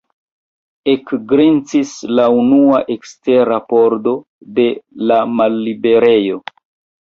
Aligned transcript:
Ekgrincis 0.93 1.91
la 2.19 2.25
unua 2.37 2.79
ekstera 2.95 3.59
pordo 3.75 4.15
de 4.57 4.67
la 5.13 5.21
malliberejo. 5.37 6.43